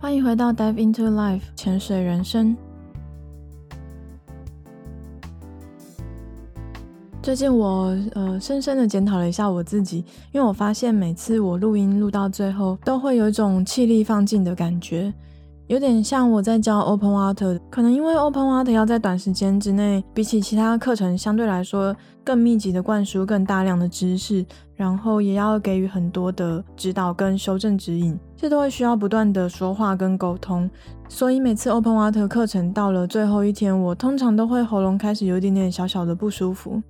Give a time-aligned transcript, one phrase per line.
[0.00, 2.56] 欢迎回到 Dive into Life 潜水人生。
[7.20, 15.12] 最近我呃深深的检讨了一下我自己，因为我发现每次我录音录到最后，都会有一种气力放尽的感觉。
[15.66, 24.46] 有点像我在教 Open Water，可能因为 Open Water 要在短时间之内，比起其他课程相对来说更密集的灌输更大量的知识，
[24.76, 30.70] 然后也要给予很多的指导跟修正指引，这都会需要不断的说话跟沟通。
[31.08, 36.80] 所以每次 Open Water 课程到了最后一天，我通常都会喉咙开始有一点点小小的不舒服。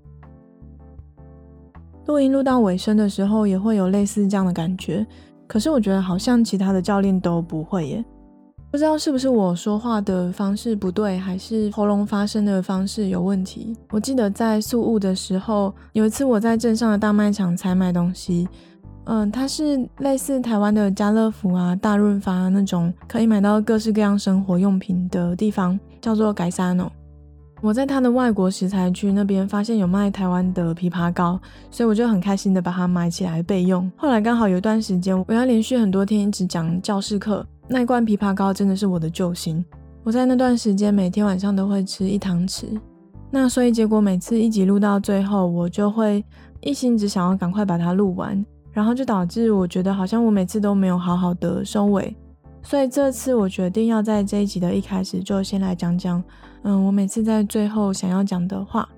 [2.06, 5.06] 录音录到尾声的时候，也会有类似这样的感觉，
[5.46, 8.04] 可是我觉得好像其他的教练都不会耶。
[8.70, 13.74] 不知道是不是我说话的方式不对，还是喉咙发声的方式有问题。
[13.90, 18.46] 我记得在宿雾的时候，有一次我在镇上的大卖场采买东西，
[19.10, 26.92] 嗯，它是类似台湾的家乐福啊、大润发那种可以买到各式各样生活用品的地方，叫做改沙诺。
[27.62, 33.90] 我在它的外国食材区那边发现有卖台湾的枇杷膏，所以我就很开心的把它买起来备用。
[33.96, 37.44] 后来刚好有一段时间，我要连续很多天一直讲教室课。
[37.66, 39.64] 那一罐枇杷膏真的是我的救星，
[40.04, 42.66] 我在那段时间每天晚上都会吃一汤匙。
[43.30, 46.22] 那所以结果每次一集录到最后，我就会
[46.60, 48.44] 一心只想要赶快把它录完，
[48.78, 52.14] 然后就导致我觉得好像我每次都没有好好的收尾。
[52.62, 56.22] 所以这次我决定要在这一集的一开始就先来讲讲，
[56.62, 58.88] 嗯，我每次在最后想要讲的话。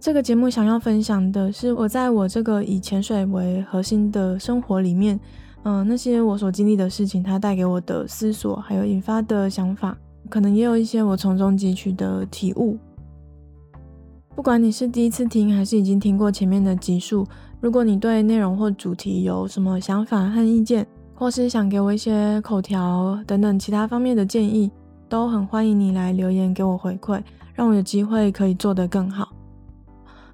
[0.00, 5.20] 这个节目想要分享的是我在我这个以潜水为核心的生活里面，
[5.62, 9.96] 嗯、那些我所经历的事情，它带给我的思索，还有引发的想法，
[10.28, 12.76] 可能也有一些我从中汲取的体悟。
[14.34, 17.24] 不管你是第一次听，还是已经听过前面的集数，
[17.60, 24.68] 如果你对内容或主题有什么想法和意见，或是想给我一些口条等等其他方面的建议，
[25.08, 27.22] 都很欢迎你来留言给我回馈，
[27.54, 29.28] 让我有机会可以做得更好。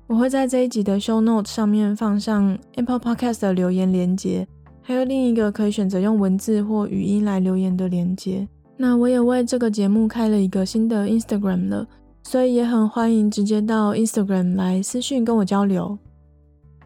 [0.07, 4.49] 我会在这一集的 show note 上面放上 Apple Podcast 的留言连接，
[4.81, 8.49] 还有另一个可以选择用文字或语音来留言的连接。
[8.79, 11.87] 那我也为这个节目开了一个新的 Instagram 了，
[12.23, 15.99] 所以也很欢迎直接到 Instagram 来私讯跟我交流。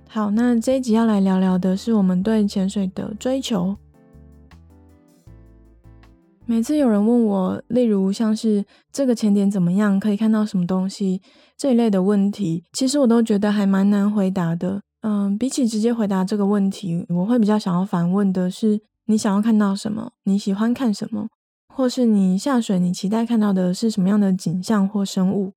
[0.09, 3.77] 好，那这一集要来聊聊的是我们对潜水的追求。
[6.47, 11.21] 每次有人问我，例如像是这个潜点怎么样，可以看到什么东西
[11.56, 14.83] 这一类的问题，其实我都觉得还蛮难回答的。
[15.01, 20.12] 嗯，比起直接回答这个问题，我会比较想要反问的是：你想要看到什么？
[20.25, 21.28] 你喜欢看什么？
[21.77, 25.53] 或是你下水，你期待看到的是什么样的景象或生物？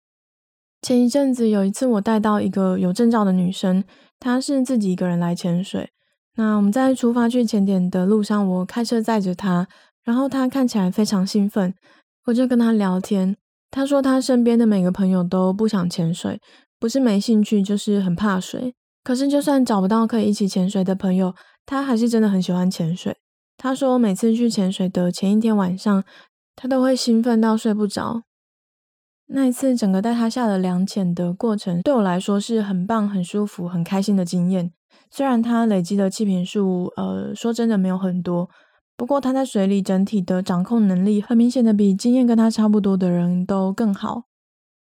[0.81, 3.83] 前一阵子有一次，我带到一个有证照的女生，
[4.19, 5.91] 她是自己一个人来潜水。
[6.35, 9.67] 那我们在出发去潜点的路上，我开车载着她。
[10.03, 11.75] 然后她看起来非常兴奋，
[12.25, 13.37] 我就跟她聊天。
[13.69, 16.39] 她说她身边的每个朋友都不想潜水，
[16.79, 18.73] 不是没兴趣，就是很怕水。
[19.03, 21.35] 可是就算找不到可以一起潜水的朋友，
[21.65, 23.15] 他还是真的很喜欢潜水。
[23.57, 26.03] 他说每次去潜水的前一天晚上，
[26.55, 28.21] 他都会兴奋到睡不着。
[29.29, 34.71] 那一次整个带他下了两潜的过程，对我来说是很棒、很舒服、很开心的经验。
[35.09, 38.49] 虽然他累积的气瓶数，呃，说真的没有很多。
[38.95, 44.23] 不过他在水里整体的掌控能力，很明显的比经验跟他差不多的人都更好。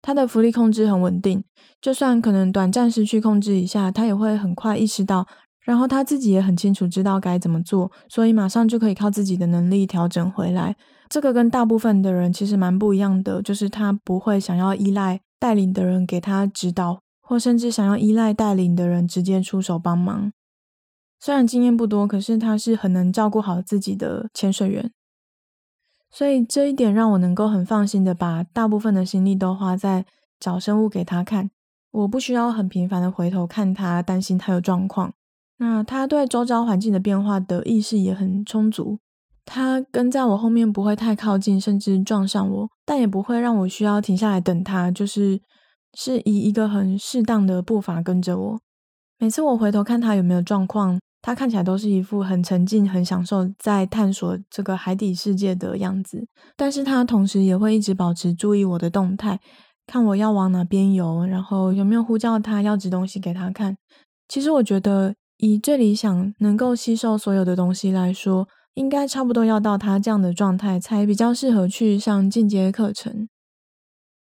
[0.02, 1.44] 他的浮力控制很稳定，
[1.80, 5.26] 就算可能短暂失去控制一下，他也会很快意识到，
[5.64, 10.76] 然后他自己也很清楚知道该怎么做，所以马上就可以靠自己的能力调整回来。
[11.08, 20.32] 这个跟大部分的人其实蛮不一样的，就是他不会想要依赖带领的人给他指导，或甚至想要依赖带领的人直接出手帮忙。
[21.18, 24.92] 虽然经验不多，可是他是很能照顾好自己的潜水员，
[26.10, 30.04] 所以这一点让我能够很放心的把大部分的心力都花在
[30.38, 31.50] 找生物给他看。
[31.92, 35.14] 我不需要很频繁的回头看他，担心他有状况。
[35.58, 38.98] 那他对周遭环境的变化的意识也很充足。
[39.44, 45.40] 他跟在我后面不会太靠近，甚至撞上我，但也不会让我需要停下来等他，就是
[45.92, 48.60] 是以一个很适当的步伐跟着我。
[49.18, 50.98] 每次我回头看他有没有状况。
[51.26, 56.22] 他看起来都是一副很沉静、很享受在探索这个海底世界的样子，
[56.54, 59.40] 但是他同时也会一直保持注意我的动态，
[59.86, 63.74] 看我要往哪边游，然后有没有呼叫他要指东西给他看。
[64.28, 73.28] 其实我觉得，以最理想能够吸收所有的东西来说，应该差不多要到他这样的状态，才比较适合去上进阶课程。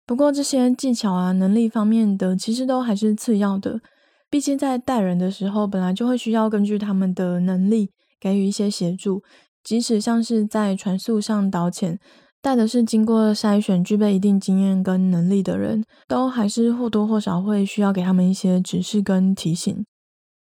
[0.06, 3.80] 不过这些技巧啊、能力方面的，其实都还是次要的。
[4.28, 7.90] 毕竟在带人的时候，本来就会需要根据他们的能力
[8.20, 9.22] 给予一些协助，
[9.62, 11.98] 即使像是在船速上导潜，
[12.42, 19.84] 带的是经过筛选、具备一定经验跟能力的人，都还是或多或少会需要给他们一些指示跟提醒。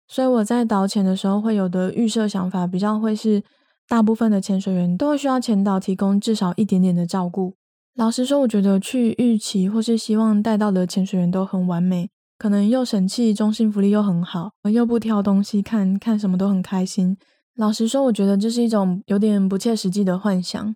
[0.07, 3.43] 所以我在导潜的时候会有的预设想法，比较会是
[3.87, 7.55] 大部分的潜水员都会需要潜导提供至少一点点的照顾。
[7.95, 17.17] 老实说，我觉得去预期或是希望带到的潜水员都很完美，可能又省气、中性福利又很好，又不挑东西看，看什么都很开心。
[17.55, 20.75] 老实说，我觉得这是一种有点不切实际的幻想。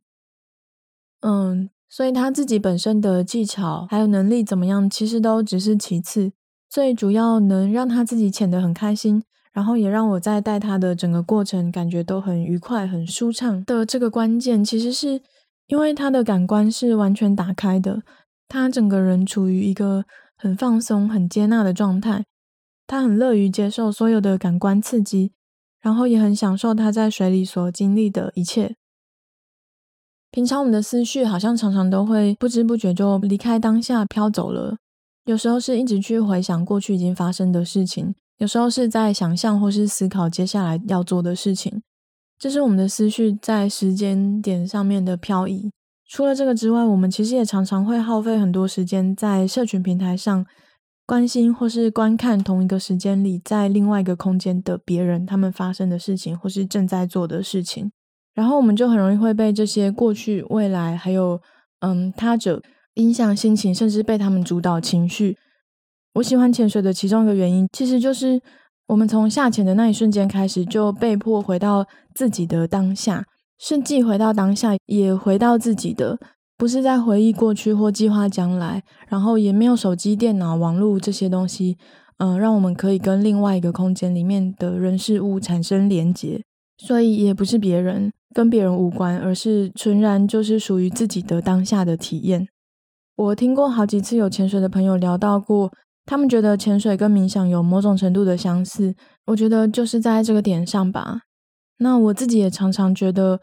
[1.21, 6.31] 嗯，所以他自己本身的技巧还有能力怎么样，其实都只是其次。
[6.69, 15.22] 最主要能让他自己潜得很开心，然后也让我在带他的整个过程感觉都很愉快、很舒畅的这个关键，其实是
[15.68, 18.04] 因为他的感官是完全打开的，
[18.48, 20.06] 他整个人处于一个
[20.38, 22.25] 很放松、很接纳的状态，
[22.86, 25.31] 他很乐于接受所有的感官刺激，
[25.81, 28.75] 然后也很享受他在水里所经历的一切。
[30.30, 34.78] 平常我们的思绪好像常常都会不知不觉就离开当下飘走了，
[35.27, 41.81] 有时候是一直去回想过去已经发生的事情，有时候是在想象或是思考接下来要做的事情，
[42.39, 45.69] 这是我们的思绪在时间点上面的漂移。
[46.09, 50.45] 除了这个之外，我们其实也常常会耗费很多时间在社群平台上
[51.06, 57.91] 关心或是观看同一个时间里在另外一个空间的别人他们发生的事情或是正在做的事情。
[58.33, 61.41] 然后我们就很容易会被这些过去、未来，还有
[61.81, 62.62] 嗯他者
[62.98, 65.36] 影响心情，甚至被他们主导情绪。
[66.16, 68.42] 我喜欢潜水的其中一个原因，其实就是
[68.88, 73.26] 我们从下潜的那一瞬间开始，就被迫回到自己的当下，
[73.58, 76.20] 是既回到当下，也回到自己的，
[76.58, 78.84] 不是在回忆过去或计划将来。
[79.08, 81.78] 然后也没有手机、电脑、网络这些东西，
[82.18, 86.42] 嗯，让我们可以跟另外一个空间里面的人事物产生连结。
[86.78, 88.12] 所以也不是别人。
[88.36, 92.48] 跟别人无关，而是纯然就是属于自己的当下的体验。
[93.18, 95.72] 我听过好几次有潜水的朋友聊到过，
[96.06, 98.96] 他们觉得潜水跟冥想有某种程度的相似。
[99.25, 101.22] 我觉得就是在这个点上吧。
[101.80, 103.42] 那我自己也常常觉得，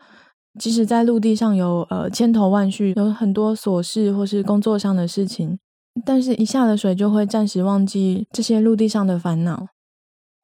[0.58, 5.58] 即使在陆地上有呃千头万绪，有很多琐事或是工作上的事情，
[6.06, 9.66] 但是一下了水就会暂时忘记这些陆地上的烦恼。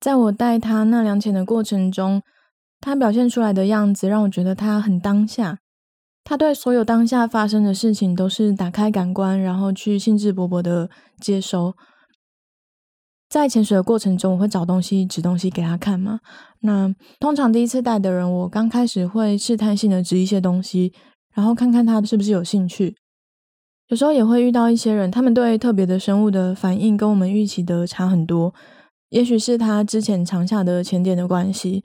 [0.00, 2.20] 在我带他纳凉潜的过程中。
[2.82, 5.58] 他表现出来的样子让我觉得他很当下，
[6.24, 10.88] 他对所有当下发生的事情都是打开感官，然后去兴致勃勃的
[11.20, 11.74] 接收。
[13.28, 16.20] 在潜水的过程中，我会找东西、指东西给他看嘛。
[16.60, 20.92] 那通常第一次带的人，我刚开始会试探性的指一些东西，
[21.34, 22.96] 然后看看他是不是有兴趣。
[23.88, 28.52] 有时候也会遇到一些人，他们对特别的生物的反应跟我们预期的差很多，
[29.10, 31.84] 也许是他之前常下的潜点的关系。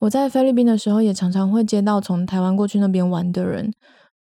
[0.00, 3.72] 我在菲律宾的时候，也常常会接到从台湾过去那边玩的人，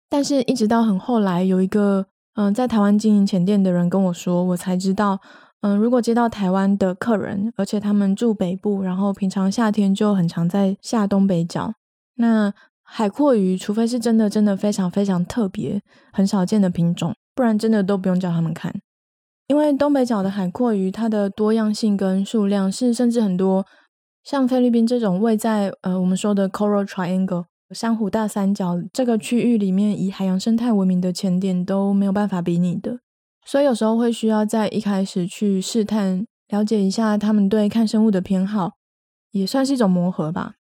[0.09, 5.19] 但是一直到很后来，有一个嗯、在台湾经营前店的人跟我说，我才知道，
[5.61, 11.73] 嗯、如果接到台湾的客人，而且他们住北部，然后平常夏天就很常在下东北角，
[12.15, 12.53] 那
[12.83, 15.81] 海阔鱼，除非是真的真的非常非常特别、
[16.11, 18.73] 很少见的品种，不然真的都不用叫他们看，
[19.47, 23.65] 因为东北角的海阔鱼，它的多样性跟数量是甚至很多。
[24.23, 32.99] 像菲律宾这种位在呃我们说的 Coral Triangle 珊瑚大三角这个区域里面，以海洋生态闻名的潜点都没有办法比拟的，
[33.45, 38.73] 所以有时候会需要在一开始去试探，了解一下他们对看生物的偏好，
[39.31, 40.55] 也算是一种磨合吧。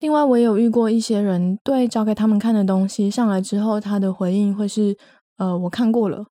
[0.00, 4.96] 另外，我也有遇过一些人，对找给他们看的东西上来之后，他的回应会是
[5.38, 6.26] 呃我看过了，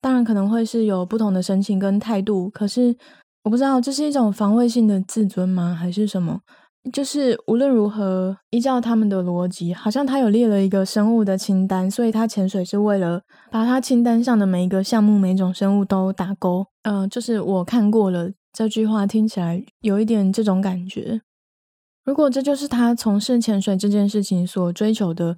[0.00, 2.96] 当然可能会是有不同的神情跟态度，可是。
[3.44, 6.40] 我不知道这是一种防卫性的自尊吗，还是什么？
[6.90, 13.20] 就是无论如何，依照他们的逻辑，好像他有列了一个生物的清单，所以他潜水是为了
[13.50, 16.66] 把他清单上的每一个项目、每一种生物都打勾。
[16.82, 18.30] 嗯、就是我看过了。
[18.52, 21.20] 这句话听起来有一点这种感觉。
[22.04, 25.36] 如果这就是他从事潜水这件事情所追求的，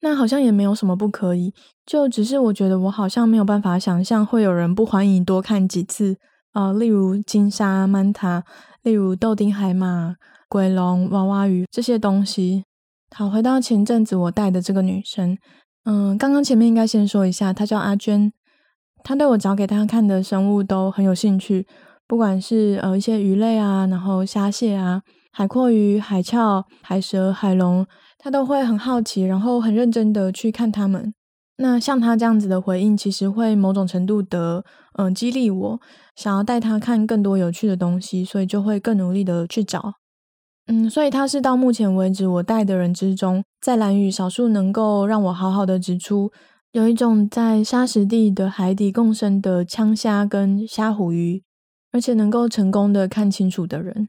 [0.00, 1.54] 那好像也没有什么不可以。
[1.86, 6.16] 就只是我觉得我好像没有办法想象会有人不欢迎多看几次。
[6.52, 8.44] 呃，例如金沙、曼塔，
[8.82, 10.16] 例如豆丁海马、
[10.48, 12.64] 龟龙、娃娃鱼这些东西。
[13.14, 15.36] 好，回到前阵子我带的这个女生，
[15.84, 18.32] 嗯、刚刚前面应该先说一下，她叫阿娟，
[19.02, 21.66] 她对我找给她看的生物都很有兴趣，
[22.06, 25.02] 不管是呃一些鱼类啊，然后虾蟹啊、
[25.32, 27.86] 海阔鱼、海鞘、海蛇、海龙，
[28.18, 31.14] 她都会很好奇，然后很认真的去看它们。
[31.60, 35.80] 那像他这样子的回应，其实会某种程度的，嗯、激励我
[36.14, 39.94] 想要带他看更多有趣的东西，所以就会更努力的去找。
[40.68, 46.30] 嗯，所以他是到目前为止我带的人之中，在蓝屿少数能够让我好好的指出，
[46.70, 51.42] 有一种在沙石地的海底共生的枪虾跟虾虎鱼，
[51.90, 54.06] 而且能够成功的看清楚的人。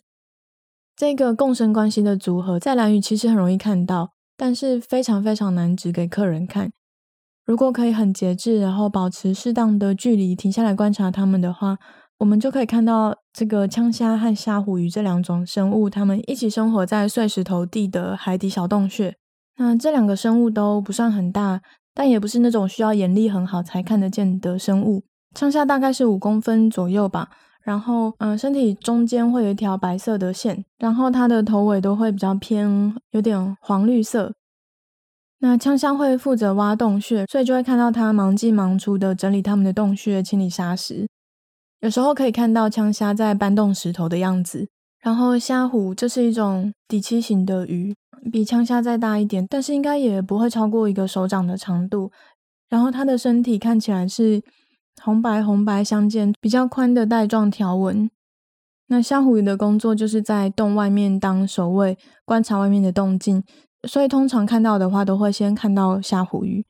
[0.95, 6.71] 这个共生关系的组合，在蓝屿其实很容易看到，但是非常非常难指给客人看。
[7.49, 11.79] 如果可以很节制，然后保持适当的距离，停下来观察它们的话，
[12.19, 19.15] 我们就可以看到这个枪虾和虾虎鱼这两种生物，它们一起生活在碎石头地的海底小洞穴。
[19.57, 21.59] 那这两个生物都不算很大，
[21.95, 25.01] 但也不是那种需要眼力很好才看得见的生物。
[25.33, 27.29] 枪虾大概是五公分左右吧，
[27.63, 34.35] 然后嗯，身体中间会有一条白色的线，然后它的头尾都会比较偏有点黄绿色。
[35.41, 41.07] 那枪虾会负责挖洞穴，所以就会看到它忙进忙出的整理它们的洞穴，清理沙石。
[41.79, 44.67] 有时候可以看到枪虾在搬动石头的样子，
[45.01, 47.95] 然后虾虎这是一种底栖型的鱼，
[48.29, 52.11] 比枪虾再大一点，但是应该也不会超过一个手掌的长度。
[52.67, 54.41] 然后它的身体看起来是
[55.01, 58.11] 红白红白相间，比较宽的带状条纹。
[58.87, 63.43] 那虾虎鱼的工作就是在洞外面当守卫，观察外面的动静，
[63.87, 66.65] 所以通常看到的话都会先看到虾虎鱼。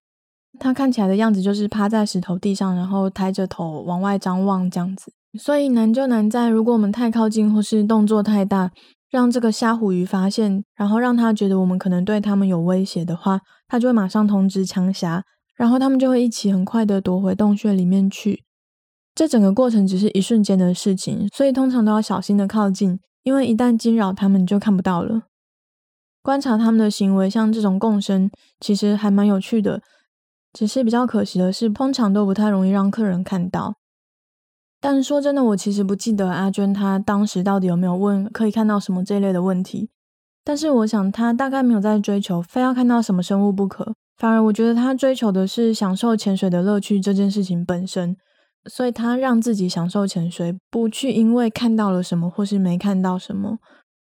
[0.60, 5.12] 它看起来的样子就是趴在石头地上，然后抬着头往外张望这样子。
[5.40, 8.72] 所以难就难在，如果我们太靠近或是动作太大，
[9.10, 15.24] 让这个虾虎鱼发现，然后让它觉得我们可能对它们有威胁的话，它就会马上通知枪虾，
[15.56, 18.44] 然后它们就会一起很快的夺回洞穴里面去。
[19.14, 25.24] 这整个过程只是一瞬间的事情，所以通常都要小心的靠近，因为一旦惊扰它们，就看不到了。
[26.30, 29.82] 观察他们的行为，像这种共生，其实还蛮有趣的。
[30.54, 33.74] 只是比较可惜的是，通常都不太容易让客人看到。
[34.80, 39.90] 但说真的，我其实不记得阿娟她当时到底有没有问可以看到什么这类的问题。
[40.44, 48.16] 但是我想她大概没有在追求非要看到什么生物不可，反而我觉得她追求的是享受潜水的乐趣这件事情本身。
[48.70, 53.58] 所以她让自己享受潜水，不去因为看到了什么或是没看到什么，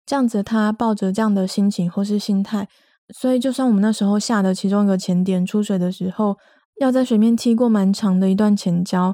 [0.05, 2.67] 这样子他抱着这样的心情或是心态。
[3.13, 6.37] 所以，就算我们那时候下的其中一个潜点出水的时候，
[6.79, 9.13] 要在水面踢过蛮长的一段浅礁，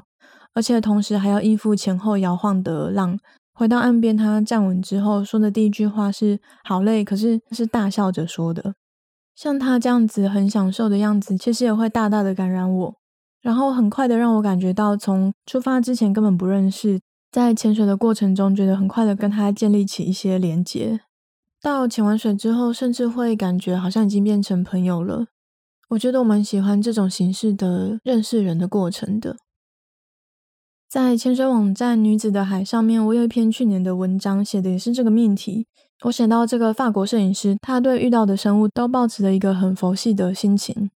[0.54, 3.18] 而且同时还要应付前后摇晃的浪。
[3.52, 8.74] 回到岸边，他站稳之后说的第一句话是“好累”，可是是大笑着说的。
[9.34, 12.94] 像他这样子很享受的样子，其实也会大大的感染我，
[13.42, 21.00] 然后很快的让我感觉到，从出发之前根本不认识，在潜水的过程中，觉得很快的跟他建立起一些连结。
[21.62, 25.26] 到潜完水之后，甚至会感觉好像已经变成朋友了。
[25.90, 29.36] 我觉得我蛮喜欢这种形式的认识人的过程的。
[30.88, 35.66] 在潜水网站女子的海上面，我有一篇去年的文章，写的也是这个命题。
[36.04, 40.90] 我写到这个法国摄影师，他对遇到的生物都保持了一个很佛系的心情。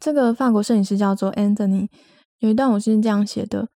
[0.00, 1.88] 这个法国摄影师叫做 Anthony，
[2.40, 3.68] 有一段我是这样写的。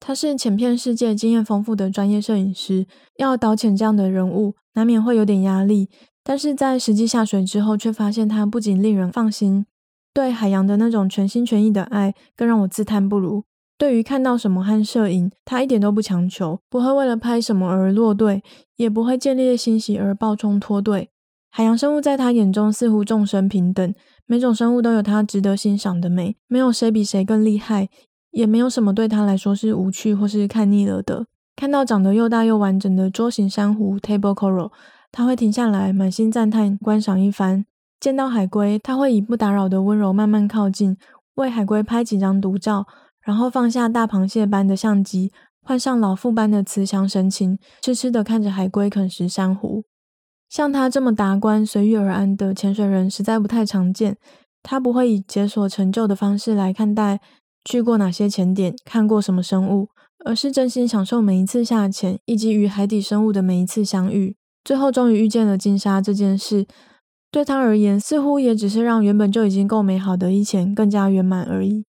[0.00, 2.86] 他是潜片世界、经验丰富的专业摄影师，
[3.16, 5.88] 要导潜这样的人物，难免会有点压力。
[6.22, 9.66] 但是在实际下水之后，却发现他不仅令人放心，
[10.14, 13.44] 对海洋的那种全心全意的爱，更让我自叹不如。
[13.76, 18.42] 对于看到什么和摄影，他一点都不强求，不会为了拍什么而落队，
[18.76, 21.10] 也不会建立欣喜而暴冲脱队。
[21.50, 23.94] 海洋生物在他眼中似乎众生平等，
[24.26, 27.88] 每种生物都有它值得欣赏的美，没有谁比谁更厉害。
[28.38, 31.26] 也没有什么对他来说是无趣或是看腻了的。
[31.56, 34.70] 看到长得又大又完整的桌形珊瑚 （table coral），
[35.10, 37.64] 他会停下来，满心赞叹，观赏一番。
[37.98, 40.96] 见到海龟，他会以不打扰的温柔慢慢靠近，
[41.34, 42.86] 为海龟拍几张独照，
[43.20, 45.32] 然后放下大螃蟹般的相机，
[45.64, 49.82] 换上老妇般的慈祥神情，痴痴地看着海龟啃食珊瑚。
[50.48, 54.16] 像他这么达观、随遇而安的潜水人，实在不太常见。
[54.62, 57.20] 他不会以解锁成就的方式来看待。
[57.68, 59.90] 去过哪些潜点，看过什么生物，
[60.24, 64.36] 而是真心享受每一次下潜，以及与海底生物的每一次相遇。
[64.64, 66.66] 最后终于遇见了金鲨这件事，
[67.30, 71.84] 对他而言，似乎也只是让原本就已经够美好的一潜更加圆满而已。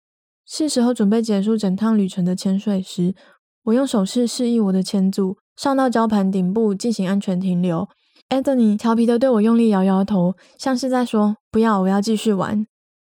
[0.46, 3.16] 是时候准备结束整趟旅程的潜水时，
[3.64, 7.88] 我用手势示意我的潜组上到礁盘顶部进行安全停留。
[8.28, 12.68] Anthony 调皮地对我用力摇摇头，像是在说：“不要，我要继续玩。”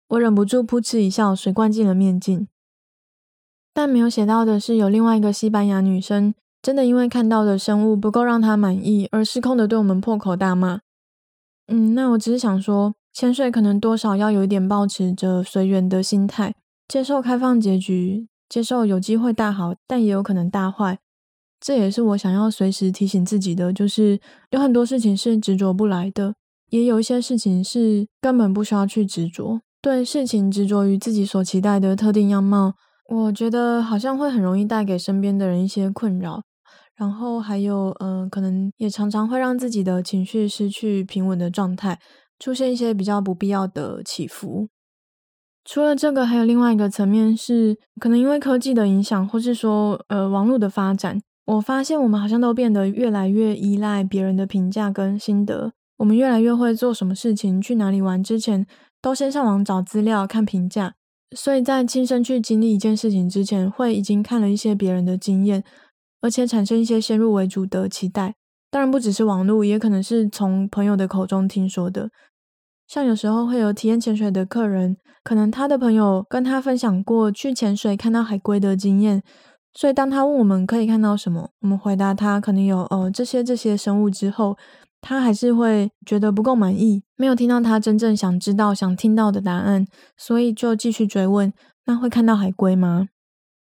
[0.10, 2.48] 我忍不住扑哧一笑，水灌进了面镜。
[3.74, 10.80] 但没有写到的是，有另外一个西班牙女生，真的因为看到的生物不够让她满意，而失控的对我们破口大骂。
[11.68, 16.56] 嗯，那我只是想说，潜水可能多少要有一点抱持着随缘的心态，
[16.88, 21.00] 接受开放结局，接受有机会大好，但也有可能大坏。
[21.60, 24.20] 这也是我想要随时提醒自己的，就是
[24.52, 26.34] 有很多事情是执着不来的，
[26.70, 29.62] 也有一些事情是根本不需要去执着。
[29.82, 32.74] 对事情执着于自己所期待的特定样貌，
[33.12, 36.44] 我觉得好像会很容易带给身边的人一些困扰，
[36.96, 42.00] 然后还有，嗯、呃，可能也常常会让自己的情绪失去平稳的状态，
[42.38, 44.68] 出现一些比较不必要的起伏。
[45.66, 58.68] 除了这个，还有另外一个层面是，可能因为科技的影响，或是说，呃，网络的发展，我发现我们好像都变得越来越依赖别人的评价跟心得，我们越来越会做什么事情，去哪里玩之前。
[59.02, 60.96] 都先上网找资料、看评价，
[61.36, 65.64] 所以在亲身去经历一件事情之前，会已经看了一些别人的经验，
[66.22, 68.34] 而且产生一些先入为主的期待。
[68.72, 72.10] 当然，不只是网络，也可能是从朋友的口中听说的。
[72.88, 79.22] 像有时候会有体验潜水的客人，可能他的朋友跟他分享过去潜水看到海龟的经验，
[79.74, 84.58] 所以当他问我们可以看到什么，我们回答他可能有呃这些这些生物之后。
[85.02, 89.86] 他还是会觉得不够满意，没有听到他真正想知道、想听到的答案，
[90.18, 91.54] 所以就继续追问：
[91.86, 93.08] 那会看到海龟吗？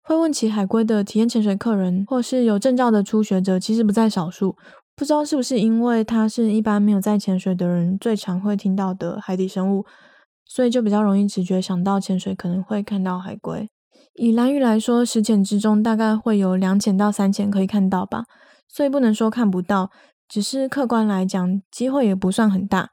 [0.03, 4.55] 会问起海龟的体验潜水客人，或是有证照的初学者，其实不在少数。
[4.95, 9.85] 不知道是不是因为他是一般没有在潜水的人最常会听到的海底生物，
[10.45, 13.69] 所以就比较容易直觉想到潜水可能会看到海龟。
[14.15, 18.25] 以蓝鱼来说，十潜之中大概会有两潜到三潜可以看到吧，
[18.67, 19.89] 所以不能说看不到。
[20.29, 22.91] 只是客观来讲，机会也不算很大。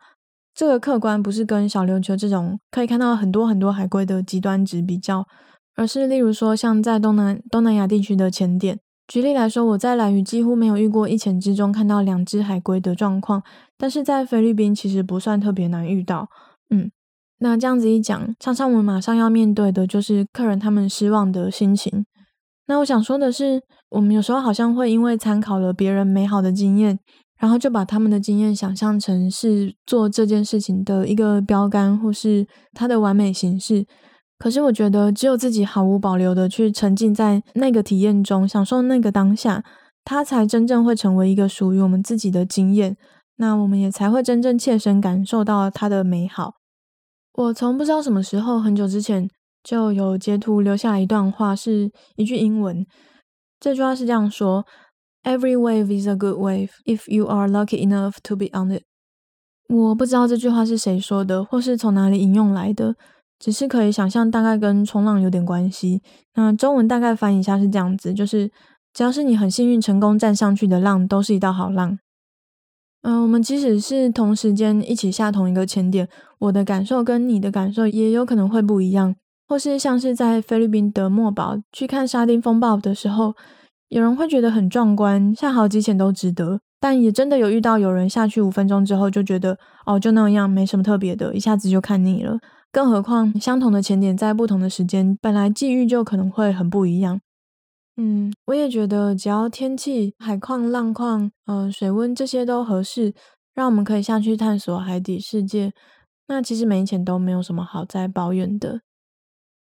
[0.54, 5.26] 这个客观不是跟小琉球这种可以看到很多很多海龟的极端值比较，
[5.74, 8.80] 而是例如说像在东南东南亚地区的浅点。
[9.06, 13.42] 举例来说，我在兰屿几乎没有遇过一潜之中看到两只海龟的状况，
[13.76, 16.28] 但是在菲律宾其实不算特别难遇到。
[16.70, 16.90] 嗯，
[17.38, 22.06] 那这样子一讲，常常我们马上要面对的就是客人他们失望的心情。
[22.66, 26.98] 那我想说的是，我们有时候好像会因为参考了别人美好的经验。
[27.38, 33.86] 然后就把他们的经验想象成是做这件事情的一个标杆，或是它的完美形式。
[34.38, 39.64] 可是我觉得，只有自己毫无保留的去沉浸在那个体验中，享受那个当下，
[40.04, 42.96] 它才真正会成为一个属于我们自己的经验。
[43.36, 46.54] 那我们也才会真正切身感受到它的美好。
[47.34, 49.28] 我从不知道什么时候，很久之前
[49.62, 52.86] 就有截图留下一段话，是一句英文。
[53.58, 54.64] 这句话是这样说。
[55.26, 58.84] Every wave is a good wave if you are lucky enough to be on it。
[59.68, 62.94] 我不知道这句话是谁说的，或是从哪里引用来的，
[63.40, 66.00] 只是可以想象大概跟冲浪有点关系。
[66.36, 68.48] 那中文大概翻译一下是这样子，就是
[68.92, 71.98] 只要是你很幸运成功站上去的浪，都是一道好浪。
[73.02, 76.08] 嗯、我们即使是同时间一起下同一个潜点，
[76.38, 79.16] 我的感受跟你的感受也有可能会不一样。
[79.48, 83.34] 或是像是在菲律宾德莫堡去看沙丁风暴的时候。
[83.88, 92.38] 有人会觉得很壮观，下好几潜都值得，但也真的有遇到有人下去五分钟之后就觉得哦，就那样，没什么特别的，一下子就看腻了。
[92.72, 97.20] 更何况相同的潜点在不同的时间，本来际遇就可能会很不一样。
[97.96, 103.14] 嗯，我也觉得只要天气、海况、浪况、嗯、水温这些都合适，
[103.54, 105.72] 让我们可以下去探索海底世界，
[106.28, 108.80] 那其实每一潜都没有什么好再抱怨的。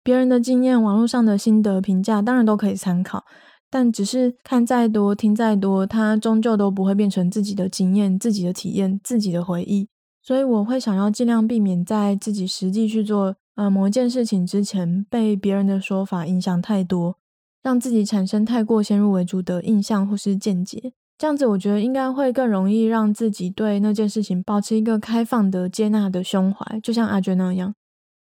[0.05, 3.25] 别人的经验、网络上的心得评价，当然都可以参考。
[3.73, 9.89] 但只是看再多，听再多，它终究都不会变成自己的经验、自己的体验、自己的回忆。
[10.23, 17.17] 所以我会想要尽量避免在自己实际去做呃某一件事情之前，被别人的说法影响太多，
[17.63, 20.93] 让自己产生太过先入为主的印象或是见解。
[21.17, 27.75] 这样子，我觉得应该会更容易让自己对那件事情保持一个开放的、接纳的胸怀，就像阿娟那样。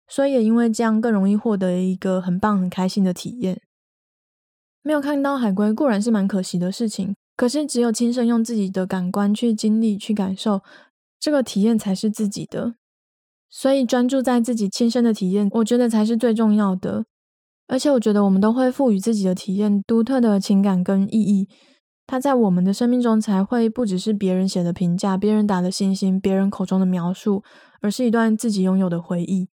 [0.06, 3.60] 所以也因为这样，更容易获得一个很棒、很开心的体验。
[4.82, 10.62] 没有看到海龟固然是蛮可惜的事情，可是只有亲身用自己的感官去经历、去感受，
[11.18, 12.74] 这个体验才是自己的。
[13.50, 17.04] 所以专注在自己亲身的体验，我觉得才是最重要的。
[17.66, 21.48] 而且我觉得我们都会赋予自己的体验独特的情感跟意义，
[22.06, 27.44] 它在我们的生命中才会不只是别人写的评价、别人打的星星、别人口中的描述，
[27.80, 29.48] 而是一段自己拥有的回忆。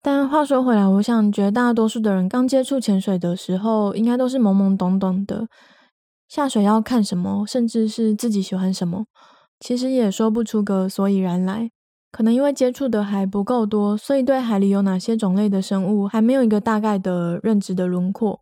[0.00, 5.48] 但话说回来，我想绝大多数的人刚接触潜水的时候，应该都是懵懵懂懂的。
[6.28, 9.06] 下水要看什么，甚至是自己喜欢什么，
[9.58, 11.70] 其实也说不出个所以然来。
[12.10, 18.40] 可能因为接触的还不够多，所以对海里有哪些种类的生物还没有一个大概的认知的轮廓。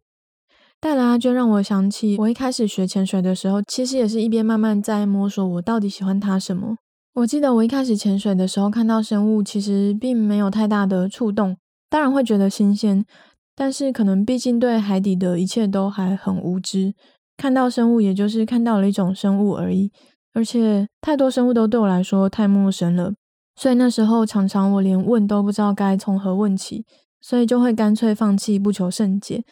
[0.79, 6.77] 带来阿娟让我想起，我一开始学潜水的时候，其实也是一边慢慢在摸索，我到底喜欢它什么。
[7.17, 11.57] 我记得我一开始潜水的时候，看到生物其实并没有太大的触动，
[11.89, 13.07] 当然会觉得新鲜，
[13.55, 16.93] 但是可能毕竟对海底的一切都还很无知，
[17.39, 19.91] 看到生物，也就是看到了一种生物而已。
[20.35, 23.15] 而且太多生物都对我来说太陌生了，
[23.55, 26.85] 所以那时候常常我连问都不知道该从何问起，
[27.23, 29.43] 所以就会干脆放弃，不求甚解。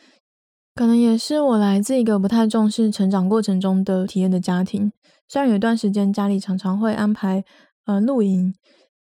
[0.74, 4.92] 可能也是我来自一个不太重视成长过程中的体验的家庭，
[5.28, 7.44] 虽然有一段时间家里常常会安排
[7.86, 8.54] 呃露营，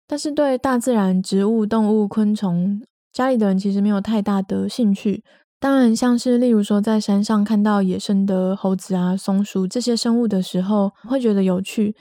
[0.06, 2.82] 但是对大自然、植物、动物、昆虫，
[3.12, 5.22] 家里的人其实没有太大的兴趣。
[5.60, 11.94] 当然，像是例如说在山上看到野生的猴子啊、松鼠这些生物的时候，会觉得有趣，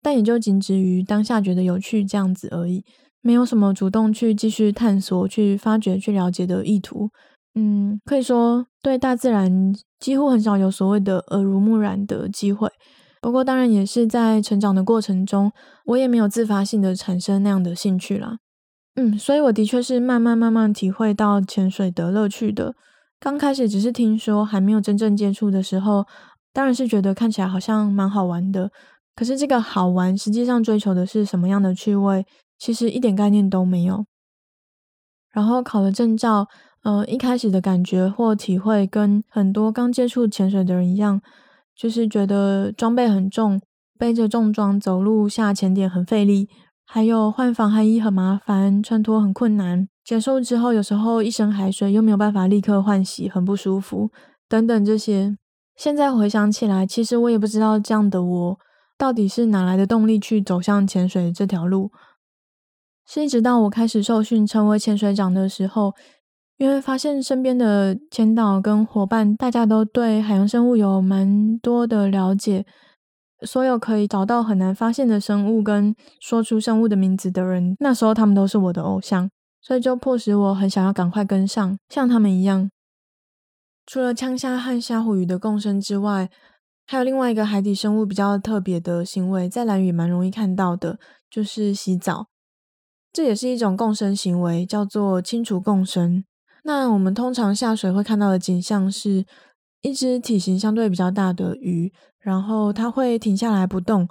[0.00, 2.84] 但也就仅止于当下觉得有趣这样子而已，
[3.20, 7.10] 没有什么主动去继续探索、去发掘、去了解的意图。
[7.56, 12.68] 嗯，可以说对大自然几乎很少有所谓的耳濡目染的机会。
[13.20, 15.52] 不过，当然也是在成长的过程中，
[15.86, 18.38] 我也没有自发性的产生那样的兴趣啦。
[18.94, 22.74] 嗯，所以我的确是慢慢慢慢体会到潜水的乐趣的。
[23.20, 26.06] 刚开始只是听说，还没有真正接触的时候，
[26.52, 28.70] 当然是觉得看起来好像蛮好玩的。
[29.14, 32.24] 可是这个好玩，实际上追求的是什么样的趣味，
[32.58, 34.04] 其实一点概念都没有。
[35.32, 36.46] 然后考了证照，
[36.84, 41.20] 呃，一开始的感觉或体会，跟很多刚接触潜水的人一样，
[41.78, 43.60] 就是觉得装备很重，
[43.96, 46.48] 背着重装走路下潜点很费力，
[46.84, 49.86] 还有换防寒衣很麻烦，穿脱很困难。
[50.04, 54.10] 结束之后，有时候一身海水又没有办法立刻换洗，很不舒服，
[54.48, 55.36] 等等这些。
[55.76, 58.58] 现在回想起来，其实我也不知道这样的我
[58.98, 61.92] 到底是哪来的动力去走向潜水这条路。
[63.06, 65.94] 是一直到我开始受训成为潜水长的时候，
[66.58, 72.66] 因为发现身边的前导跟伙伴大家都对海洋生物有蛮多的了解，
[73.46, 79.30] 所有可以找到很难发现的生物跟说出生物的名字的人，那时候他们都是我的偶像。
[79.60, 82.70] 所以就迫使我很想要赶快跟上，像他们一样。
[83.86, 86.30] 除了枪虾和虾虎鱼的共生之外，
[86.86, 90.98] 还有另外一个海底生物比较特别的行为，在蓝屿蛮容易看到的，
[91.30, 92.26] 就是洗澡。
[93.12, 96.24] 这也是一种共生行为，叫做清除共生。
[96.68, 99.24] 那我们通常下水会看到的景象是，
[99.80, 104.06] 一只体型相对比较大的鱼，然后它会停下来不动。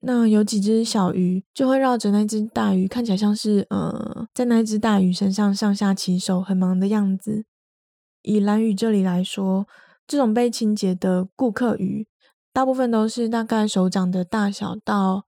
[0.00, 7.46] 那有几只小鱼就会绕着那只大鱼，看起来像是呃，在那只大鱼身上上下其手，很忙的样子。
[8.20, 9.66] 以蓝鱼这里来说，
[10.06, 12.06] 这种被清洁的顾客鱼，
[12.52, 15.24] 大部分都是大概手掌的大小到，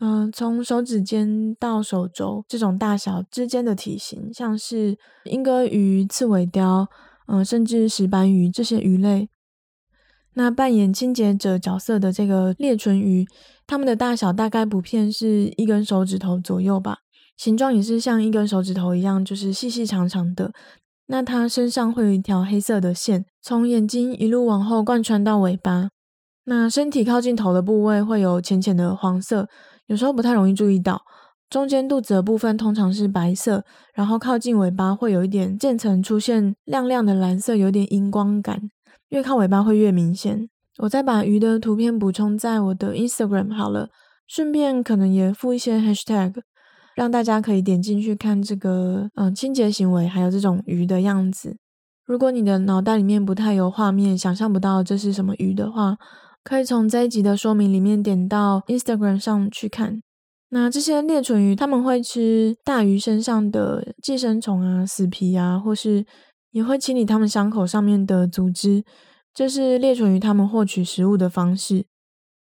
[0.00, 6.86] 嗯、呃，从手指尖到手肘这种大小之间的体型，像是鹦哥鱼、刺尾鯛，
[7.26, 9.28] 嗯、甚至石斑鱼这些鱼类。
[10.34, 13.26] 那扮演清洁者角色的这个裂唇鱼，
[13.66, 16.98] 它们的大小大概普遍是一根手指头左右吧，
[17.36, 20.52] 形状也是像一根手指头一样，就是细细长长的。
[21.06, 25.88] 那它身上会有一条黑色的线，从眼睛一路往后贯穿到尾巴。
[26.44, 29.48] 那身体靠近头的部位会有浅浅的黄色，
[29.88, 31.02] 有时候不太容易注意到。
[31.50, 38.70] 中间肚子的部分通常是白色，然后靠近尾巴会有一点渐层出现亮亮的蓝色，有点荧光感。
[39.08, 40.48] 越靠尾巴会越明显。
[40.82, 43.88] 我再把鱼的图片补充在我的 Instagram 好了，
[44.26, 46.34] 顺便可能也附一些 hashtag，
[46.94, 51.56] 让大家可以点进去看这个嗯清洁行为，还有这种鱼的样子。
[52.04, 55.96] 如果你的脑袋里面不太有画面，想象不到这是什么鱼的话，
[56.48, 60.00] 可以从这一集的说明里面点到 Instagram 上去看。
[60.48, 66.06] 那这些裂唇鱼，他们会吃大鱼身上的寄生虫啊、死皮啊，或是。
[66.50, 68.82] 也会清理它们伤口上面的组织，
[69.34, 71.84] 这是裂唇鱼它们获取食物的方式。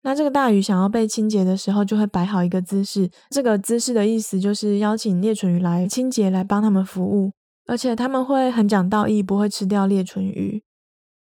[0.02, 3.10] 那这个大鱼想要被清洁的时候，就会摆好一个姿势。
[3.28, 7.32] 这个姿势的意思就是邀请裂唇鱼来清洁，来帮他们服务。
[7.66, 10.62] 而且他们会很讲道义，不会吃掉裂唇鱼。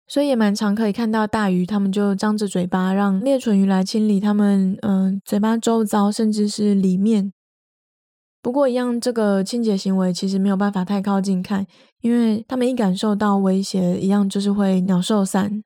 [0.08, 7.30] 所以也蛮常可以看到大鱼，他们就张着嘴巴让裂唇鱼来清理他们，嗯、嘴巴周遭甚至是里面。
[8.40, 11.66] 不过，一样这个清洁行为其实没有办法太靠近看，
[12.00, 15.62] 因为他们一感受到威胁，一样就是会鸟兽散。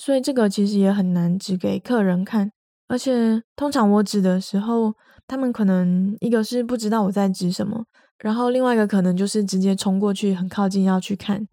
[0.00, 2.52] 所以这个其实也很难指给客人看。
[2.86, 4.92] 而且通常我指的时候，
[5.26, 7.84] 他们可能一个是不知道我在指什么，
[8.18, 11.48] 然后另外一个可能就是直接冲过去，很靠近要去看。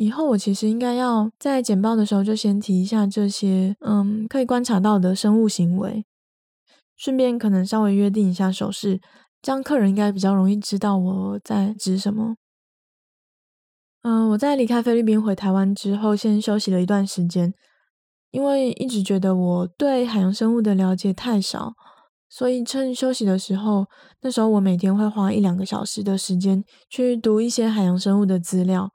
[0.00, 6.06] 以后我其实应该要在简报的时候就先提一下这些，嗯，可以观察到的生物行为，
[6.96, 8.98] 顺便可能稍微约定一下手势。
[9.42, 12.36] 这样客人应该比较容易知道我在指什么。
[14.00, 17.52] 嗯，我在离开菲律宾回台湾之后，先休息了一段时间，
[18.30, 21.74] 因为一直觉得我对海洋生物的了解太少，
[22.26, 23.84] 所以趁休息的时候，
[24.22, 28.90] 那时候我每天会花一两个小时的时间去读一些海洋生物的资料。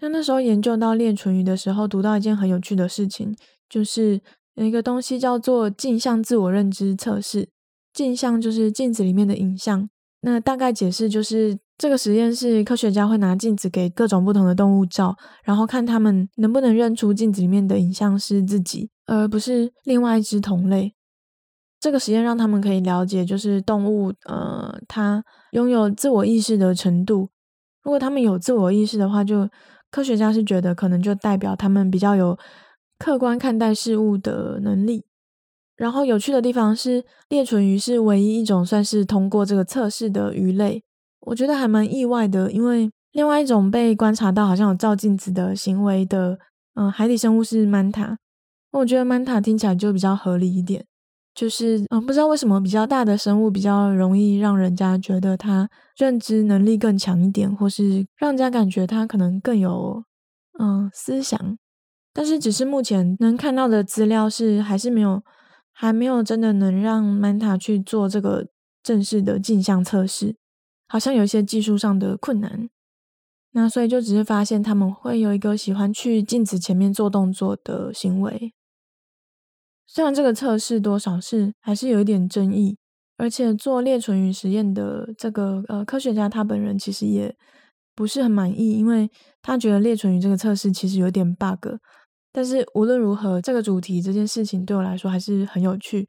[0.00, 3.34] 那那时候研究到裂唇鱼的时候，读到一件很有趣的事情，
[3.68, 4.20] 就是
[4.54, 7.48] 有一个东西叫做镜像自我认知测试。
[7.92, 9.88] 镜像就是镜子里面的影像。
[10.20, 20.94] 那大概解释就是，这个实验是科学家会拿镜子给各种不同的动物照，然后看他们能不能认出镜子里面的影像是自己，而不是另外一只同类。
[21.80, 27.30] 这个实验让他们可以了解，就是动物，呃，它拥有自我意识的程度。
[27.82, 29.48] 如果他们有自我意识的话，就
[29.90, 32.38] 科学家是觉得可能就代表他们比较有
[32.98, 35.04] 客观看待事物的能力。
[35.76, 40.82] 然后有趣的地方是，裂唇鱼是唯一一种算是通过这个测试的鱼类，
[41.20, 42.50] 我觉得还蛮意外的。
[42.50, 46.38] 因为另外一种被观察到好像有照镜子的行为的，
[46.74, 48.18] 嗯、海底生物是曼塔。
[48.72, 50.84] 我觉得曼塔听起来就比较合理一点。
[51.38, 60.02] 就是嗯，不知道为什么比较大的生物比较容易让人家觉得它认知能力更强一点，或是让人家感觉它可能更有
[60.58, 61.56] 嗯思想。
[62.12, 65.22] 但是只是目前能看到的资料是还是没有，
[65.72, 68.48] 还没有真的能让曼塔去做这个
[68.82, 70.34] 正式的镜像测试，
[70.88, 72.68] 好像有一些技术上的困难。
[73.52, 78.52] 那所以就只是发现他们会有一个喜欢去镜子前面做动作的行为。
[79.90, 82.76] 虽然这个测试多少是还是有一点争议，
[83.16, 87.34] 而且做裂唇鱼实验的这个呃科学家他本人其实也
[87.96, 91.76] 不是很满意，因为他觉得裂唇鱼这个测试其实有点 bug。
[92.30, 96.06] 但是无论如何，这个主题这件事情对我来说还是很有趣。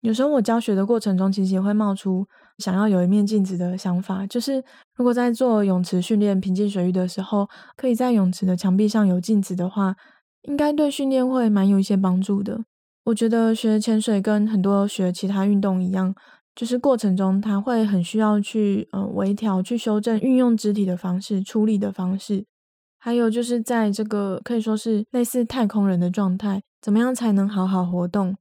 [0.00, 2.26] 有时候我教学的过程中，其实也会冒出
[2.58, 4.64] 想要有一面镜子的想法，就是
[4.96, 9.94] 如果在做泳池训练、平静水域的时候，可以在泳池的墙壁上有镜子的话，
[10.42, 12.64] 应该对训练会蛮有一些帮助的。
[13.10, 16.14] 我觉得学潜水跟很多学其他运动一样，
[16.54, 22.46] 就是过程中他会很需要去呃微调、去修正、运用肢体的方式、出力的方式，
[22.98, 28.36] 还有就是在这个可以说是类似太空人的状态，怎么样才能好好活动？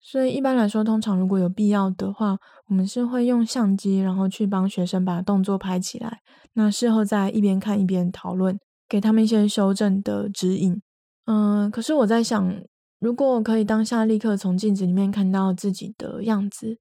[0.00, 6.20] 所以一般来说，通常如果有必要的话，我们是会用相机，然后去帮学生把动作拍起来，
[6.54, 10.80] 那事后再一边看一边讨论，给他们一些修正的指引。
[11.26, 12.62] 嗯、可是我在想。
[13.00, 16.78] 如果可以当下立刻从镜子里面看到自己的样子，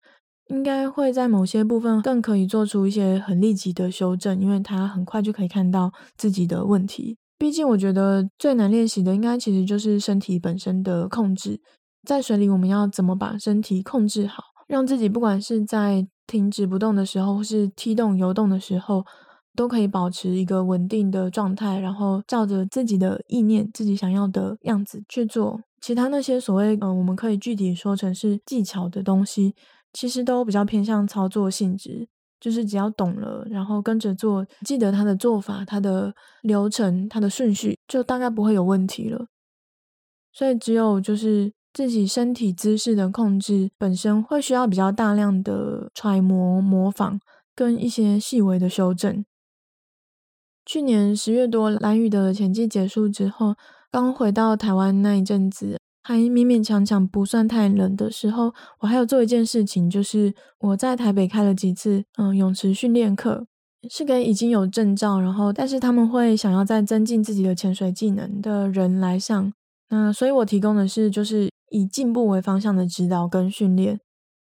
[0.48, 7.18] 应该会在某些部分更可以做出一些很立即的修正，因为他很快就可以看到自己的问题。
[7.38, 11.62] 毕竟，我觉得最难练习的应该其实就是身体本身的控制。
[12.04, 19.06] 在水里，我们要怎么把身体控制好，让自己不管是在停止不动的时候，或是踢动游动的时候，
[19.58, 25.60] 都可以保持一个稳定的状态，然后照着自己的意念、自己想要的样子去做。
[25.82, 29.56] 其他那些所谓嗯、我们可以具体说成是技巧的东西，
[29.92, 32.08] 其实都比较偏向操作性质，
[32.40, 39.26] 就是只要懂了，然后跟着做，记得它的做法、它的流程、它的顺序，就大概不会有问题了。
[40.32, 47.20] 所以只有就是自己身体姿势的控制本身会需要比较大量的揣摩、模仿
[47.56, 49.26] 跟一些细微的修正。
[50.68, 53.56] 去年十月多蓝雨的前季结束之后。
[53.90, 63.48] 刚回到台湾那一阵子，还勉勉强强不算太冷的时候，我还有做一件事情，就是我在台北开了几次嗯泳池训练课，
[63.90, 69.54] 是给已经有证照，然后但是他们会想要再增进自己的潜水技能的人来上。
[69.90, 73.98] 那所以我提供的是就是以进步为方向的指导跟训练，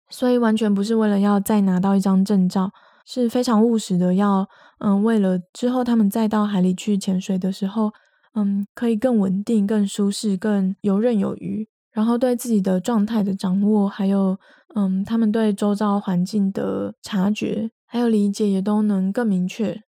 [0.08, 2.70] 所以完全不是为了要再拿到一张证照，
[3.06, 4.46] 是非常务实的要，
[4.78, 7.92] 嗯为了之后他们再到海里去潜水的时候。
[8.34, 14.38] 嗯，可以更稳定、更舒适、更游刃有余，然后对自己的状态的掌握，还有
[14.74, 19.82] 嗯，他们对周遭环境的察觉还有理解也都能更明确，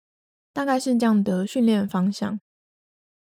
[0.55, 2.41] 大概是这样的训练方向。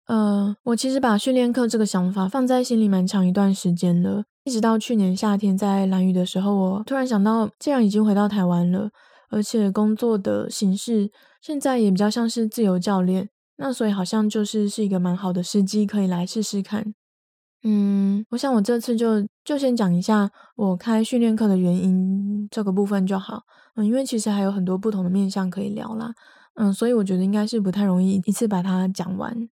[0.05, 8.91] 呃，我其实把训练课这个想法放在心里蛮长一段时间了，一直到去年夏天在蓝屿的时候，我突然想到，既然已经回到台湾了，
[9.29, 11.11] 而且工作的形式
[11.41, 13.29] 现在也比较像是自由教练。
[13.57, 16.93] 那所以好像就是是一个蛮好的时机，可以来试试看。
[17.63, 23.41] 嗯，我想我这次就就先讲一下我开训练课的原因这个部分就好。
[23.75, 26.13] 嗯，因为其实还有很多不同的面向可以聊啦。
[26.53, 29.49] 嗯，所以我觉得应该是不太容易一次把它讲完。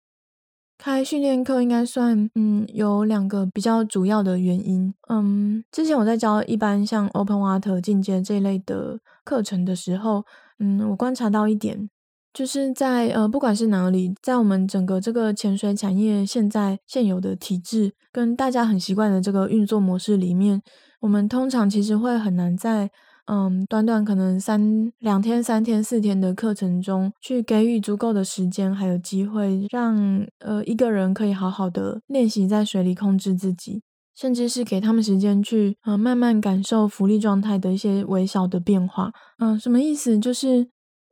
[0.83, 4.93] 开训练课应该算嗯有两个比较主要的原因。
[5.07, 10.25] 嗯，之前我在教一般像 Open Water 进阶这一类的课程的时候，
[10.59, 11.89] 嗯，我观察到一点。
[12.33, 20.61] 就是在呃，不管是哪里，在我们整个这个潜水产业现在现有的体制跟大家很习惯的这个运作模式里面，
[20.99, 22.89] 我们通常其实会很难在
[23.25, 33.81] 嗯，短短可能三两天、三天、四天的课程中，去给予足够的时间还有机会，让呃一个人可以好好的练习在水里控制自己，
[34.15, 39.11] 甚至是给他们时间去呃慢慢感受浮力状态的一些微小的变化。
[39.39, 40.19] 嗯、什么意思？
[40.19, 40.69] 就是。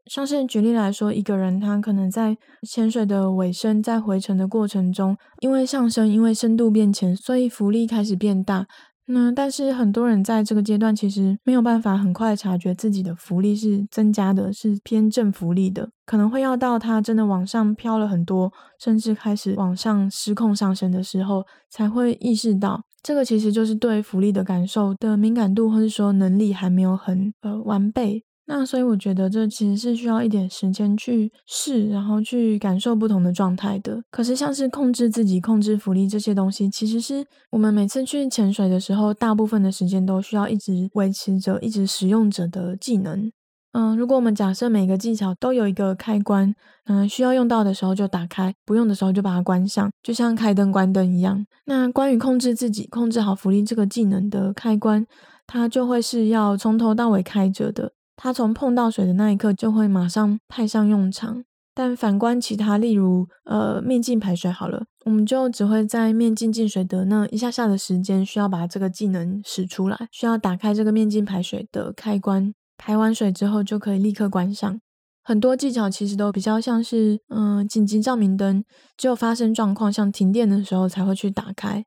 [0.08, 2.36] 像是举例来说，一个人他可能在
[2.67, 8.65] 潜水的尾声，在回程的过程中，因为上升，因为深度变浅，所以浮力开始变大。
[9.08, 28.24] 那但是很多人在这个阶段其实没有办法很快察觉自己的福利是增加的，是偏正福利的，可能会要到他真的往上飘了很多，甚至开始往上失控上升的时候，才会意识到这个其实就是对福利的感受的敏感度，或是说能力还没有很呃完备。
[28.54, 34.04] 那所以我觉得这其实是需要一点时间去试，然后去感受不同的状态的。
[34.12, 43.32] 可是像是控制自己、控制浮力这些东西，其实是我们每次去潜水的时候，大部分的时间都需要一直维持着、一直使用着的技能。
[43.72, 46.54] 嗯，如果我们假设每个技巧都有一个开关，
[46.88, 51.46] 嗯，需要用到的时候就打开，不用的时候就把它关上，就像开灯关灯一样。
[51.68, 55.08] 那关于控制自己、控制好浮力这个技能的开关，
[55.48, 57.94] 它就会是要从头到尾开着的。
[58.24, 74.80] 它从碰到水的那一刻就会马上派上用场，但反观其他，例如呃面镜排水好了，我们就只会在面镜进水的那一下下的时间，需要把这个技能使出来，需要打开这个面镜排水的开关，排完水之后就可以立刻关上。
[75.24, 78.64] 很多技巧其实都比较像是嗯、紧急照明灯，
[78.96, 81.84] 只有发生状况像停电的时候才会去打开。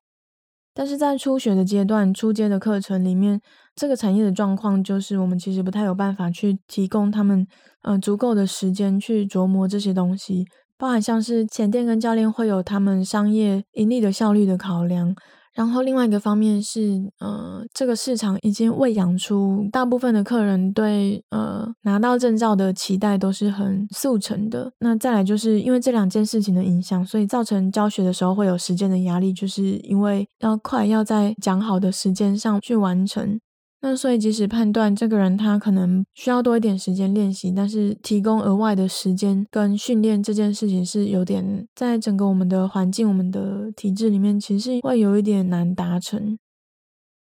[0.77, 3.41] 但是在初学的阶段、初阶的课程里面，
[3.77, 7.47] 这个产业的状况就是，我们其实不太有办法去提供他们，
[7.83, 10.45] 呃，足够的时间去琢磨这些东西，
[10.79, 15.15] 包含像是前店跟教练会有他们商业盈利的效率的考量。
[15.55, 24.73] 然后另外一个方面是，呃，这个市场已经喂养出大部分的客人对呃拿到证照的期待都是很速成的。
[24.81, 33.39] 那再来就是因为这两件事情的影响，所以造成教学的时候会有时间的压力，就是因为要快，要在讲好的时间上去完成。
[33.87, 46.39] 那所以，即使判断这个人他可能需要多一点时间练习，但是提供额外的时间跟训练这件事情是有点，在整个我们的环境、我们的体制里面，其实会有一点难达成。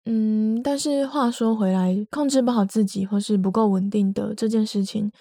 [0.06, 5.12] 嗯，但是话说回来，控制不好自己或是不够稳定的这件事情，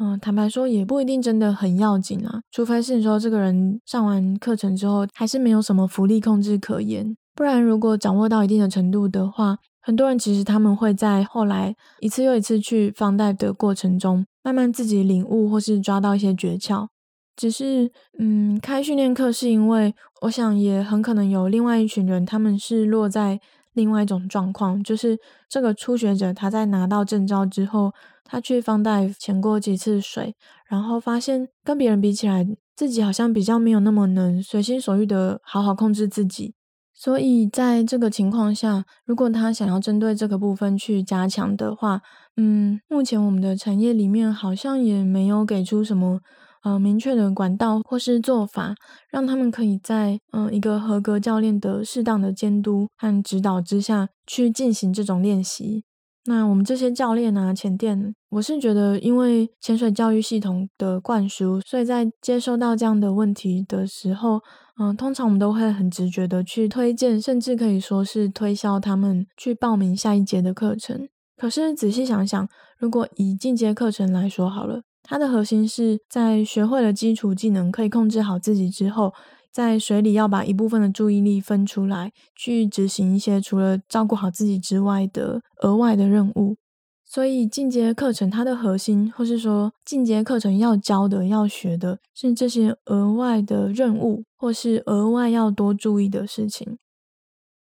[0.00, 2.40] 嗯、坦白说也不一定真的很要紧啊。
[2.50, 9.58] 除非是说这个人上完课程之后还是没有什么福利控制可言，不然如果掌握到一定的程度的话。
[9.88, 16.88] 很多人其实他们会在后来一次又一次去放贷的过程中，慢慢自己领悟或是抓到一些诀窍。
[17.34, 23.40] 只是，嗯，开训练课是因为我想也很可能有另外一群人，他们是落在
[23.72, 27.90] 另外一种状况，就是这个初学者他在拿到证照之后，
[28.24, 30.36] 他去放贷潜过几次水，
[30.68, 32.46] 然后发现跟别人比起来，
[32.76, 36.52] 自己好像比较没有那么能随心所欲的好好控制自己。
[37.00, 42.02] 所以在这个情况下，如果他想要针对这个部分去加强的话，
[42.36, 46.20] 嗯，目前我们的产业里面好像也没有给出什么
[46.64, 48.74] 呃明确的管道或是做法，
[49.10, 55.84] 让他们可以在嗯、一个合格教练的适当的监督和指导之下去进行这种练习。
[56.28, 64.38] 那我们这些教练啊，前店，我是觉得，因为潜水教育系统的灌输，所以在接收到这样的问题的时候，
[64.78, 71.08] 嗯，通常我们都会很直觉的去推荐，甚至可以说是推销他们去报名下一节的课程。
[71.38, 72.46] 可是仔细想想，
[72.78, 79.14] 如果以进阶课程来说好了，它的核心是在学会了基础技能，可以控制好自己之后。
[79.58, 86.56] 在水里要把一部分的注意力分出来，去执行一些除了照顾好自己之外的额外的任务。
[87.04, 96.78] 所以进阶课程它的核心，或是说进阶课程要教的、要学的是这些额外的任务，或是额外要多注意的事情。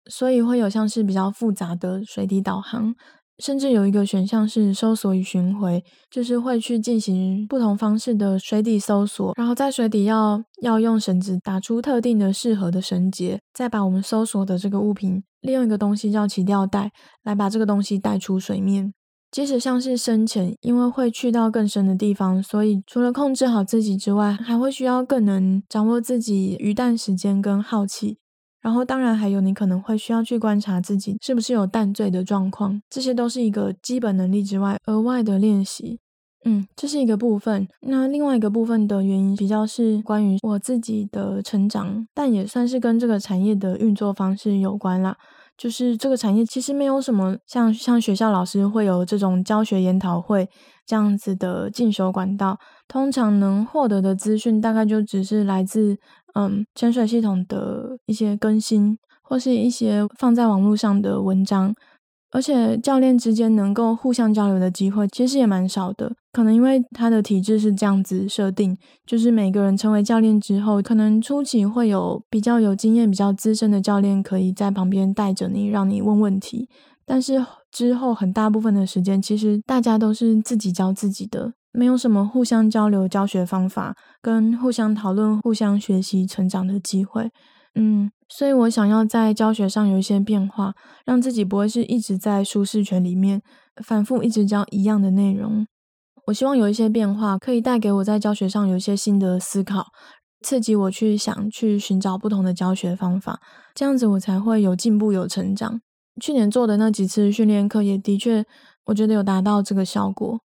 [0.09, 2.95] 所以会有像是比较复杂的水底导航。
[3.43, 18.93] 甚至有一个选项是搜索与巡回，就是会去进行不同方式的水底搜索，然后在水底要要用绳子打出特定的适合的绳结，再把我们搜索的这个物品利用一个东西叫起吊带来把这个东西带出水面。
[19.29, 28.19] 即使像是深潜，因为会去到更深的地方，所以除了控制好自己之外，还会需要更能掌握自己鱼弹时间跟好奇。
[28.63, 35.99] 然后，当然还有你可能会需要去观察自己是不是有淡醉的状况，这些都是一个基本能力之外额外的练习。
[36.45, 37.67] 嗯，这是一个部分。
[37.81, 45.15] 那另外一个部分的原因比较是关于我自己的成长，但也算是跟这个产业的运作方式有关啦。
[45.55, 50.49] 就是这个产业其实没有什么像像学校老师会有这种教学研讨会
[50.85, 52.57] 这样子的进修管道，
[52.87, 55.95] 通常能获得的资讯大概就只是来自
[56.33, 61.73] 嗯潜水系统的一些更新，或是一些放在网络上的文章。
[62.31, 68.75] 而且教练之间能够互相交流的机会其实也蛮少的，可能因为他的体制是这样子设定，
[69.05, 76.67] 就是每个人成为教练之后，可能初期会有比较有经验、比较资深的教练可以在旁边带着你，让你问问题，
[77.05, 87.29] 但是之后很大部分的时间，其实大家都是自己教自己的，没有什么互相交流教学方法，跟互相讨论、互相学习成长的机会。
[87.75, 90.73] 嗯，所以我想要在教学上有一些变化，
[91.05, 93.41] 让自己不会是一直在舒适圈里面
[93.83, 95.65] 反复一直教一样的内容。
[96.27, 99.87] 我希望有一些变化，可以带给我在教学上有一些新的思考，
[100.41, 103.39] 刺激我去想、去寻找不同的教学方法，
[103.73, 105.81] 这样子我才会有进步、有成长。
[106.21, 108.45] 去年做的那几次训练课也的确，
[108.85, 110.39] 我觉得有达到这个效果，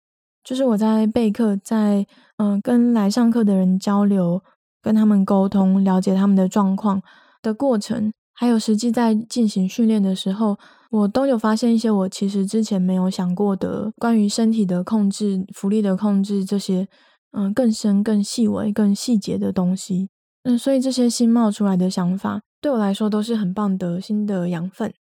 [0.47, 4.41] 就是我在备课，在嗯、跟来上课的人交流。
[4.79, 7.01] 跟他们沟通，了解他们的状况
[7.41, 10.57] 的过程，还有实际在进行训练的时候，
[10.91, 16.87] 我都有发现一些我其实之前没有想过的关于身体的控制、浮力的控制这些，
[17.31, 20.09] 嗯，更深、更细微、更细节的东西。
[20.43, 24.93] 嗯，所以这些新冒出来的想法，对我来说都是很棒的新的养分。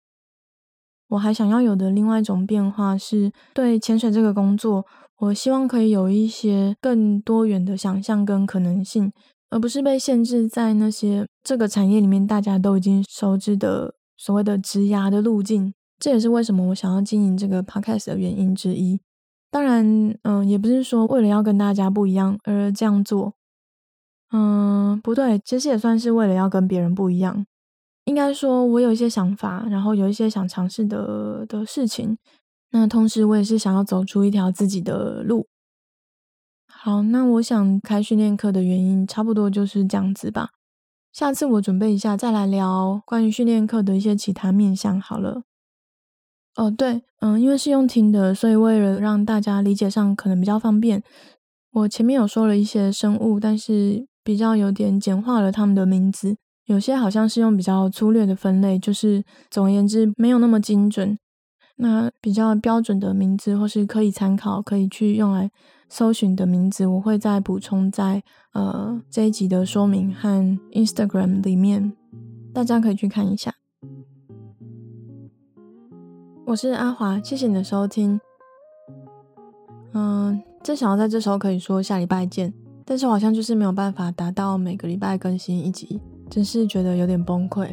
[1.10, 4.84] 我还想要有的另外一种变化是，对潜水这个工作，
[5.18, 9.12] 我希望可以有一些更多元的想象跟可能性。
[9.48, 19.00] 而不是被限制在那些这个产业里面大家都已经熟知的所谓的职涯的路径，这也是为什么我想要经营这个 podcast 的原因之一。
[19.48, 23.34] 当然，嗯，也不是说为了要跟大家不一样而这样做，
[24.32, 27.46] 嗯，不对，其实也算是为了要跟别人不一样。
[28.06, 32.18] 应该说，我有一些想法，然后有一些想尝试的的事情。
[32.78, 35.46] 那同时，我也是想要走出一条自己的路。
[36.68, 40.50] 好，那我想开训练课的原因差不多就是这样子吧。
[41.10, 45.42] 下次我准备一下再来聊关于训练课的一些其他面向好了。
[46.56, 51.02] 哦，对，嗯，因为是用听的，所以为了让大家理解上可能比较方便，
[51.72, 61.18] 我前面有说了一些生物，但是比较有点简化了他们的名字，有些好像是用比较粗略的分类，就是总而言之没有那么精准。
[61.76, 65.50] 那比较标准的名字或是可以参考、可以去用来。
[65.88, 68.20] 搜寻的名字，我会再补充在
[68.54, 71.92] 呃这一集的说明和 Instagram 里面，
[72.52, 73.54] 大家可以去看一下。
[76.44, 78.20] 我是阿华，谢谢你的收听。
[79.92, 82.52] 嗯、正想要在这时候可以说下礼拜见，
[82.84, 87.72] 但是好像就是没有办法达到每个礼拜更新一集，真是觉得有点崩溃。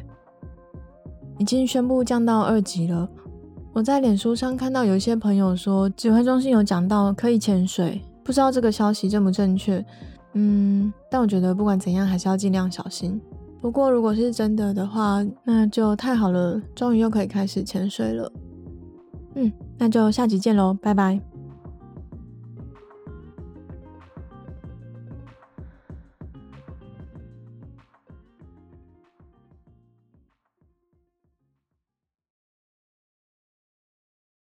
[1.39, 3.09] 已经宣布降到二级了。
[3.73, 9.83] 我在脸书上看到有一些朋友说，指挥中心有讲到可以潜水，不知道这个消息正不正确。
[10.33, 13.19] 嗯，但我觉得不管怎样，还是要尽量小心。
[13.59, 18.31] 不过如果是真的的话，那就太好了，终于又可以开始潜水了。
[19.35, 21.32] 嗯，那就下集见喽，拜拜。